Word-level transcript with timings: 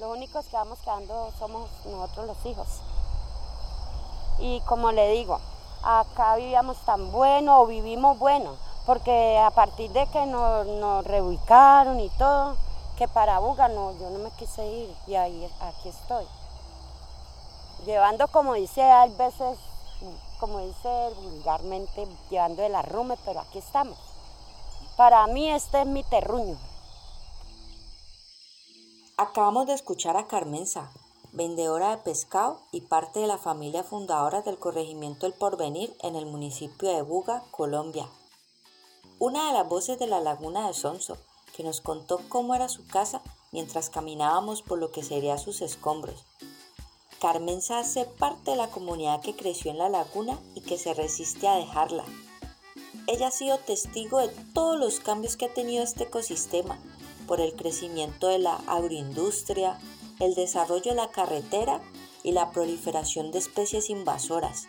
Los 0.00 0.16
únicos 0.16 0.46
que 0.46 0.56
vamos 0.56 0.78
quedando 0.78 1.32
somos 1.40 1.68
nosotros 1.84 2.28
los 2.28 2.46
hijos. 2.46 2.68
Y 4.38 4.60
como 4.60 4.92
le 4.92 5.10
digo, 5.10 5.40
acá 5.82 6.36
vivíamos 6.36 6.76
tan 6.84 7.10
bueno 7.10 7.60
o 7.60 7.66
vivimos 7.66 8.16
bueno, 8.16 8.54
porque 8.86 9.38
a 9.38 9.50
partir 9.50 9.90
de 9.90 10.06
que 10.06 10.24
nos, 10.24 11.04
reubicaron 11.04 11.98
y 11.98 12.10
todo, 12.10 12.56
que 12.96 13.08
para 13.08 13.40
Buga 13.40 13.66
no, 13.66 13.92
yo 13.98 14.10
no 14.10 14.20
me 14.20 14.30
quise 14.32 14.64
ir 14.64 14.96
y 15.08 15.16
ahí 15.16 15.50
aquí 15.60 15.88
estoy. 15.88 16.26
Llevando, 17.84 18.28
como 18.28 18.54
dice, 18.54 18.88
a 18.88 19.06
veces, 19.06 19.58
como 20.38 20.60
dice 20.60 21.10
vulgarmente, 21.24 22.06
llevando 22.30 22.62
el 22.62 22.76
arrume, 22.76 23.16
pero 23.24 23.40
aquí 23.40 23.58
estamos. 23.58 23.98
Para 24.96 25.26
mí 25.26 25.50
este 25.50 25.80
es 25.80 25.86
mi 25.88 26.04
terruño. 26.04 26.56
Acabamos 29.20 29.66
de 29.66 29.72
escuchar 29.72 30.16
a 30.16 30.28
Carmenza, 30.28 30.92
vendedora 31.32 31.90
de 31.90 31.96
pescado 31.96 32.60
y 32.70 32.82
parte 32.82 33.18
de 33.18 33.26
la 33.26 33.36
familia 33.36 33.82
fundadora 33.82 34.42
del 34.42 34.60
corregimiento 34.60 35.26
El 35.26 35.32
Porvenir 35.32 35.92
en 36.04 36.14
el 36.14 36.24
municipio 36.24 36.88
de 36.88 37.02
Buga, 37.02 37.42
Colombia. 37.50 38.06
Una 39.18 39.48
de 39.48 39.54
las 39.54 39.68
voces 39.68 39.98
de 39.98 40.06
la 40.06 40.20
laguna 40.20 40.68
de 40.68 40.72
Sonso, 40.72 41.18
que 41.56 41.64
nos 41.64 41.80
contó 41.80 42.20
cómo 42.28 42.54
era 42.54 42.68
su 42.68 42.86
casa 42.86 43.20
mientras 43.50 43.90
caminábamos 43.90 44.62
por 44.62 44.78
lo 44.78 44.92
que 44.92 45.02
sería 45.02 45.36
sus 45.36 45.62
escombros. 45.62 46.24
Carmenza 47.20 47.80
hace 47.80 48.04
parte 48.04 48.52
de 48.52 48.56
la 48.56 48.70
comunidad 48.70 49.20
que 49.20 49.34
creció 49.34 49.72
en 49.72 49.78
la 49.78 49.88
laguna 49.88 50.38
y 50.54 50.60
que 50.60 50.78
se 50.78 50.94
resiste 50.94 51.48
a 51.48 51.56
dejarla. 51.56 52.04
Ella 53.08 53.26
ha 53.26 53.32
sido 53.32 53.58
testigo 53.58 54.20
de 54.20 54.28
todos 54.54 54.78
los 54.78 55.00
cambios 55.00 55.36
que 55.36 55.46
ha 55.46 55.52
tenido 55.52 55.82
este 55.82 56.04
ecosistema 56.04 56.78
por 57.28 57.40
el 57.40 57.54
crecimiento 57.54 58.26
de 58.26 58.40
la 58.40 58.54
agroindustria, 58.66 59.78
el 60.18 60.34
desarrollo 60.34 60.90
de 60.90 60.96
la 60.96 61.10
carretera 61.10 61.80
y 62.24 62.32
la 62.32 62.50
proliferación 62.50 63.30
de 63.30 63.38
especies 63.38 63.90
invasoras. 63.90 64.66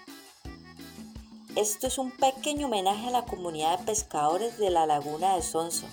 Esto 1.55 1.87
es 1.87 1.97
un 1.97 2.11
pequeño 2.11 2.67
homenaje 2.67 3.07
a 3.07 3.11
la 3.11 3.25
comunidad 3.25 3.79
de 3.79 3.85
pescadores 3.85 4.59
de 4.59 4.69
la 4.69 4.85
laguna 4.85 5.35
de 5.35 5.41
Sonso. 5.41 5.87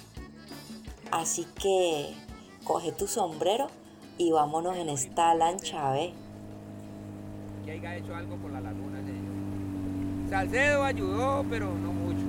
Así 1.11 1.47
que 1.61 2.13
coge 2.65 2.93
tu 2.93 3.07
sombrero 3.07 3.69
y 4.19 4.33
vámonos 4.33 4.77
en 4.77 4.89
esta 4.89 5.35
lancha, 5.35 5.93
¿ve? 5.93 6.13
Que 7.65 7.73
haya 7.73 7.97
hecho 7.97 8.15
algo 8.15 8.37
por 8.37 8.51
la 8.51 8.61
laguna, 8.61 9.01
Salcedo 10.29 10.83
ayudó, 10.83 11.45
pero 11.49 11.67
no 11.67 11.93
mucho. 11.93 12.27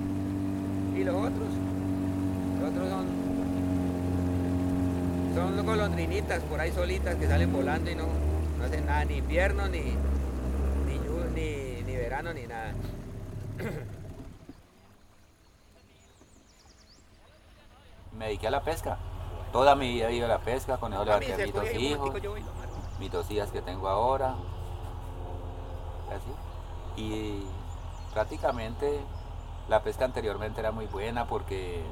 ¿Y 0.95 1.03
los 1.03 1.15
otros? 1.15 1.49
Los 2.61 2.69
otros 2.69 2.89
son, 2.89 3.26
son 5.37 5.63
golondrinitas 5.65 6.41
por 6.43 6.59
ahí 6.59 6.71
solitas 6.71 7.15
que 7.15 7.27
salen 7.27 7.53
volando 7.53 7.91
y 7.91 7.95
no, 7.95 8.07
no 8.57 8.65
hacen 8.65 8.87
nada, 8.87 9.05
ni 9.05 9.17
invierno, 9.17 9.67
ni, 9.69 9.81
ni, 10.87 10.97
ni, 11.35 11.83
ni 11.83 11.95
verano, 11.95 12.33
ni 12.33 12.47
nada. 12.47 12.73
Me 18.17 18.25
dediqué 18.25 18.47
a 18.47 18.51
la 18.51 18.63
pesca. 18.63 18.97
Toda 19.51 19.75
mi 19.75 19.93
vida 19.93 20.09
he 20.09 20.15
ido 20.15 20.25
a 20.25 20.29
la 20.29 20.39
pesca, 20.39 20.77
con 20.77 20.91
eso 20.91 21.05
levanté 21.05 21.33
a 21.33 21.37
mis 21.37 21.53
dos 21.53 21.71
hijos, 21.75 22.11
mis 22.99 23.11
dos 23.11 23.29
hijas 23.29 23.51
que 23.51 23.61
tengo 23.61 23.87
ahora. 23.87 24.33
Así. 26.09 26.31
Y 26.99 27.43
prácticamente 28.11 29.01
la 29.69 29.83
pesca 29.83 30.05
anteriormente 30.05 30.59
era 30.61 30.71
muy 30.71 30.87
buena 30.87 31.27
porque 31.27 31.83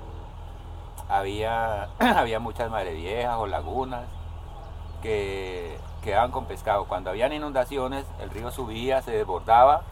había, 1.09 1.89
había 1.99 2.39
muchas 2.39 2.69
madre 2.69 2.93
viejas 2.93 3.35
o 3.37 3.47
lagunas 3.47 4.05
que 5.01 5.77
quedaban 6.03 6.31
con 6.31 6.45
pescado. 6.45 6.85
Cuando 6.85 7.09
habían 7.09 7.33
inundaciones, 7.33 8.05
el 8.21 8.29
río 8.29 8.51
subía, 8.51 9.01
se 9.01 9.11
desbordaba, 9.11 9.83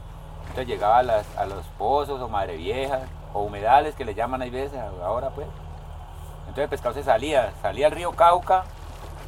entonces 0.42 0.68
llegaba 0.68 1.00
a, 1.00 1.46
los 1.46 1.66
pozos 1.78 2.22
o 2.22 2.30
madre 2.30 2.58
viejas 2.58 3.04
o 3.34 3.42
humedales 3.42 3.96
que 3.96 4.06
le 4.06 4.14
llaman 4.14 4.42
ahí 4.42 4.50
veces 4.50 4.80
ahora 5.04 5.30
pues. 5.32 5.48
Entonces 6.42 6.64
el 6.64 6.70
pescado 6.70 6.94
se 6.94 7.04
salía, 7.04 7.52
salía 7.62 7.88
al 7.88 7.94
río 7.94 8.12
Cauca, 8.12 8.66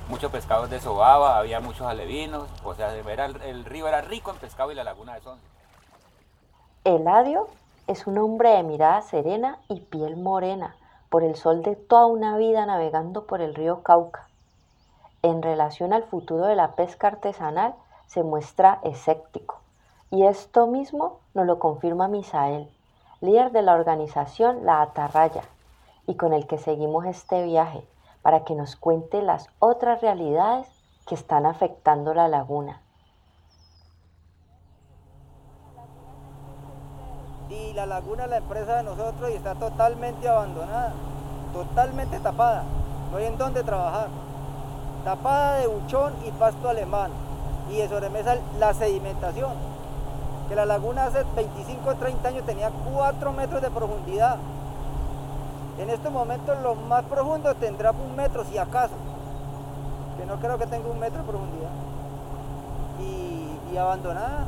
muchos 0.10 0.32
pescados 0.32 0.70
desobaba, 0.70 1.38
había 1.38 1.60
muchos 1.60 1.88
alevinos, 1.88 2.48
o 2.64 2.76
sea, 2.76 2.94
era, 2.96 3.26
el, 3.26 3.66
río 3.66 3.88
era 3.88 4.02
rico 4.02 4.32
en 4.32 4.38
pescado 4.38 4.72
y 4.72 4.76
la 4.76 4.84
laguna 4.84 5.16
de 5.16 5.22
Sonce. 5.22 5.46
Eladio 6.84 7.48
es 7.88 8.06
un 8.06 8.18
hombre 8.18 8.50
de 8.50 8.64
mirada 8.64 9.02
serena 9.02 9.58
y 9.70 9.80
piel 9.80 10.18
morena, 10.18 10.76
por 11.16 11.24
el 11.24 11.38
sol 11.38 11.62
de 11.62 11.78
toda 11.78 12.08
una 12.08 12.36
vida 12.36 12.66
navegando 12.66 13.24
por 13.24 13.40
el 13.40 13.56
río 13.56 13.84
Cauca. 13.84 14.28
En 15.22 15.42
relación 15.42 15.94
al 15.94 16.04
futuro 16.04 16.46
de 16.46 16.58
la 16.58 16.74
pesca 16.74 17.08
artesanal, 17.08 17.74
se 18.06 18.22
muestra 18.22 18.82
escéptico. 18.84 19.62
Y 20.12 20.26
esto 20.26 20.68
mismo 20.68 21.22
nos 21.34 21.46
lo 21.46 21.58
confirma 21.58 22.10
Misael, 22.10 22.70
líder 23.22 23.54
de 23.54 23.62
la 23.62 23.76
organización 23.76 24.66
La 24.66 24.82
Atarraya, 24.82 25.44
y 26.06 26.16
con 26.16 26.34
el 26.34 26.48
que 26.48 26.58
seguimos 26.58 27.06
este 27.06 27.46
viaje 27.46 27.88
para 28.22 28.44
que 28.44 28.54
nos 28.54 28.76
cuente 28.76 29.22
las 29.22 29.48
otras 29.60 30.02
realidades 30.02 30.68
que 31.08 31.16
están 31.16 31.46
afectando 31.46 32.14
la 32.14 32.28
laguna. 32.28 32.82
Y 37.56 37.74
la 37.74 37.86
laguna 37.86 38.28
la 38.28 38.38
empresa 38.38 38.78
de 38.78 38.84
nosotros 38.84 39.30
y 39.32 39.34
está 39.34 39.56
totalmente 39.56 40.28
abandonada, 40.28 40.94
totalmente 41.54 42.20
tapada, 42.20 42.64
no 43.12 43.18
hay 43.18 43.26
en 43.26 43.38
dónde 43.38 43.64
trabajar. 43.64 44.08
Tapada 45.04 45.60
de 45.60 45.68
buchón 45.68 46.14
y 46.26 46.32
pasto 46.32 46.70
alemán 46.70 47.12
y 47.70 47.78
de 47.78 47.88
sobremesa 47.88 48.38
la 48.60 48.74
sedimentación, 48.74 49.54
que 50.50 50.56
la 50.56 50.66
laguna 50.66 51.06
hace 51.06 51.24
25 51.36 51.90
o 51.90 51.96
30 51.96 52.28
años 52.28 52.46
tenía 52.46 52.72
4 52.94 53.32
metros 53.34 53.62
de 53.62 53.70
profundidad. 53.70 54.38
En 55.80 55.90
estos 55.90 56.12
momentos 56.12 56.58
lo 56.62 56.76
más 56.76 57.04
profundo 57.06 57.54
tendrá 57.56 57.92
un 57.92 58.16
metro 58.16 58.44
si 58.46 58.58
acaso, 58.58 58.96
que 60.18 60.26
no 60.26 60.38
creo 60.38 60.58
que 60.58 60.68
tenga 60.68 60.90
un 60.90 61.00
metro 61.00 61.20
de 61.20 61.28
profundidad. 61.28 61.70
Y, 63.00 63.74
y 63.74 63.78
abandonada, 63.78 64.46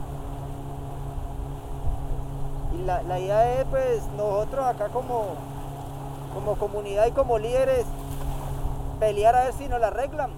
y 2.78 2.82
la, 2.84 3.20
idea 3.20 3.62
es 3.62 3.68
pues 3.68 4.04
nosotros 4.16 4.66
acá 4.66 4.90
como, 4.90 5.36
como 6.34 6.58
comunidad 6.58 7.08
y 7.08 7.12
como 7.12 7.40
líderes 7.40 7.86
pelear 9.00 9.36
a 9.36 9.46
ver 9.46 9.54
si 9.54 9.68
nos 9.68 9.80
la 9.80 9.88
arreglan. 9.88 10.32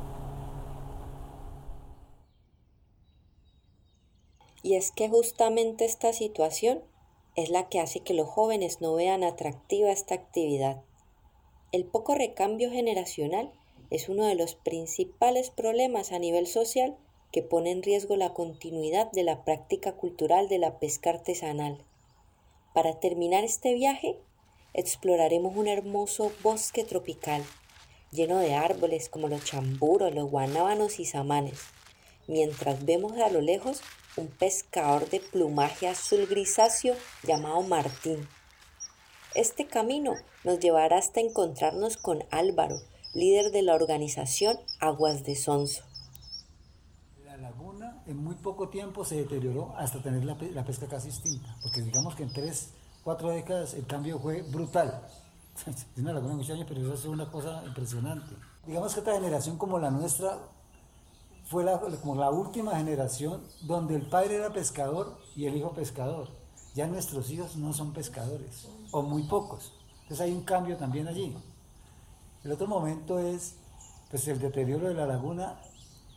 Y 4.61 4.75
es 4.75 4.91
que 4.91 5.09
justamente 5.09 5.85
esta 5.85 6.13
situación 6.13 6.83
es 7.35 7.49
la 7.49 7.69
que 7.69 7.79
hace 7.79 8.01
que 8.01 8.13
los 8.13 8.27
jóvenes 8.27 8.81
no 8.81 8.93
vean 8.93 9.23
atractiva 9.23 9.91
esta 9.91 10.15
actividad. 10.15 10.81
El 11.71 11.85
poco 11.85 12.15
recambio 12.15 12.69
generacional 12.69 13.51
es 13.89 14.09
uno 14.09 14.25
de 14.25 14.35
los 14.35 14.55
principales 14.55 15.49
problemas 15.49 16.11
a 16.11 16.19
nivel 16.19 16.47
social 16.47 16.97
que 17.31 17.43
pone 17.43 17.71
en 17.71 17.83
riesgo 17.83 18.15
la 18.15 18.33
continuidad 18.33 19.11
de 19.11 19.23
la 19.23 19.43
práctica 19.43 19.93
cultural 19.93 20.49
de 20.49 20.57
la 20.57 20.79
pesca 20.79 21.11
artesanal. 21.11 21.85
Para 22.79 22.97
terminar 22.97 23.43
este 23.43 23.73
viaje, 23.73 24.15
exploraremos 24.73 25.53
un 25.57 25.67
hermoso 25.67 26.31
bosque 26.41 26.85
tropical, 26.85 27.43
lleno 28.09 28.37
de 28.37 28.53
árboles 28.53 29.09
como 29.09 29.27
los 29.27 29.43
chamburos, 29.43 30.15
los 30.15 30.31
guanábanos 30.31 31.01
y 31.01 31.03
samanes, 31.03 31.59
mientras 32.27 32.85
vemos 32.85 33.17
a 33.17 33.29
lo 33.31 33.41
lejos 33.41 33.81
un 34.15 34.27
pescador 34.27 35.09
de 35.09 35.19
plumaje 35.19 35.89
azul 35.89 36.25
grisáceo 36.25 36.95
llamado 37.23 37.63
Martín. 37.63 38.25
Este 39.35 39.67
camino 39.67 40.13
nos 40.45 40.61
llevará 40.61 40.99
hasta 40.99 41.19
encontrarnos 41.19 41.97
con 41.97 42.23
Álvaro, 42.31 42.77
líder 43.13 43.51
de 43.51 43.61
la 43.61 43.75
organización 43.75 44.57
Aguas 44.79 45.25
de 45.25 45.35
Sonso. 45.35 45.88
La 47.29 47.37
laguna 47.37 48.01
en 48.07 48.23
muy 48.23 48.33
poco 48.33 48.69
tiempo 48.69 49.05
se 49.05 49.17
deterioró 49.17 49.75
hasta 49.77 50.01
tener 50.01 50.25
la, 50.25 50.35
pesca 50.65 50.87
casi 50.87 51.09
extinta, 51.09 51.55
porque 51.61 51.83
digamos 51.83 52.15
que 52.15 52.23
en 52.23 52.33
tres, 52.33 52.73
cuatro 53.03 53.29
décadas 53.29 53.75
el 53.75 53.85
cambio 53.85 54.17
fue 54.17 54.41
brutal. 54.41 55.03
Es 55.67 56.01
una 56.01 56.13
laguna 56.13 56.31
de 56.31 56.37
muchos 56.37 56.55
años, 56.55 56.65
pero 56.67 56.81
eso 56.81 56.93
es 56.95 57.05
una 57.05 57.29
cosa 57.29 57.63
impresionante. 57.67 58.35
Digamos 58.65 58.95
que 58.95 59.01
esta 59.01 59.13
generación 59.13 59.59
como 59.59 59.77
la 59.77 59.91
nuestra 59.91 60.39
fue 61.45 61.65
como 62.01 62.15
la 62.15 62.31
última 62.31 62.75
generación 62.77 63.43
donde 63.61 63.95
el 63.95 64.09
padre 64.09 64.37
era 64.37 64.51
pescador 64.51 65.19
y 65.35 65.45
el 65.45 65.55
hijo 65.55 65.71
pescador. 65.73 66.29
Ya 66.73 66.87
nuestros 66.87 67.29
hijos 67.29 67.57
no 67.57 67.73
son 67.73 67.93
pescadores, 67.93 68.67
o 68.89 69.03
muy 69.03 69.21
pocos. 69.27 69.71
Entonces 70.01 70.21
hay 70.21 70.31
un 70.31 70.41
cambio 70.41 70.77
también 70.77 71.07
allí. 71.07 71.37
El 72.43 72.53
otro 72.53 72.65
momento 72.65 73.19
es 73.19 73.53
pues, 74.09 74.27
el 74.27 74.39
deterioro 74.39 74.87
de 74.87 74.95
la 74.95 75.05
laguna. 75.05 75.59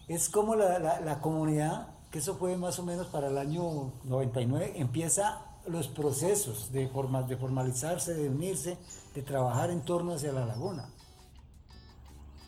Es 0.08 0.28
como 0.28 0.54
la, 0.56 1.00
la 1.00 1.20
comunidad, 1.20 1.88
que 2.10 2.18
eso 2.18 2.36
fue 2.36 2.56
más 2.56 2.78
o 2.78 2.82
menos 2.82 3.06
para 3.06 3.28
el 3.28 3.38
año 3.38 3.92
99, 4.04 4.74
empieza 4.76 5.46
los 5.66 5.88
procesos 5.88 6.72
de, 6.72 6.88
forma, 6.88 7.22
de 7.22 7.36
formalizarse, 7.36 8.14
de 8.14 8.28
unirse, 8.28 8.76
de 9.14 9.22
trabajar 9.22 9.70
en 9.70 9.82
torno 9.82 10.14
hacia 10.14 10.32
la 10.32 10.44
laguna. 10.44 10.88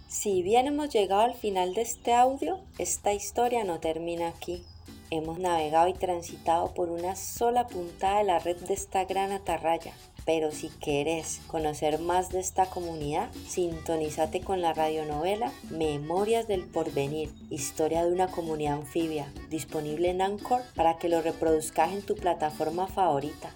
Si 0.09 0.43
bien 0.43 0.67
hemos 0.67 0.91
llegado 0.91 1.23
al 1.23 1.35
final 1.35 1.75
de 1.75 1.83
este 1.83 2.15
audio, 2.15 2.61
esta 2.79 3.13
historia 3.13 3.65
no 3.65 3.81
termina 3.81 4.29
aquí. 4.29 4.65
Hemos 5.11 5.39
navegado 5.39 5.89
y 5.89 5.95
transitado 5.95 6.73
por 6.75 6.89
una 6.89 7.17
sola 7.17 7.67
puntada 7.67 8.19
de 8.19 8.25
la 8.25 8.39
red 8.39 8.57
de 8.57 8.75
esta 8.75 9.05
gran 9.05 9.33
atarraya. 9.33 9.93
Pero 10.25 10.53
si 10.53 10.69
querés 10.69 11.41
conocer 11.47 11.99
más 11.99 12.31
de 12.31 12.41
esta 12.41 12.67
comunidad, 12.67 13.31
sintonízate 13.47 14.41
con 14.41 14.63
la 14.63 14.73
radionovela 14.73 15.53
Memorias 15.71 16.49
del 16.49 16.65
Porvenir, 16.65 17.31
historia 17.51 18.05
de 18.05 18.13
una 18.13 18.29
comunidad 18.29 18.79
anfibia, 18.79 19.31
disponible 19.51 20.09
en 20.09 20.23
Anchor 20.23 20.63
para 20.75 20.97
que 20.97 21.11
lo 21.11 21.21
reproduzcas 21.21 21.93
en 21.93 22.03
tu 22.03 22.15
plataforma 22.15 22.87
favorita. 22.87 23.51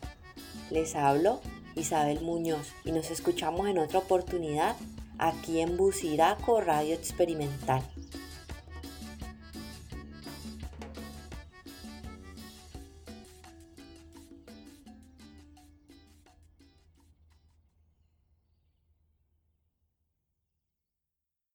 Les 0.70 0.94
hablo 0.94 1.40
Isabel 1.74 2.20
Muñoz 2.20 2.74
y 2.84 2.92
nos 2.92 3.10
escuchamos 3.10 3.66
en 3.68 3.78
otra 3.78 4.00
oportunidad 4.00 4.76
aquí 5.18 5.60
en 5.60 5.76
Buciraco 5.76 6.60
Radio 6.60 6.94
Experimental. 6.94 7.82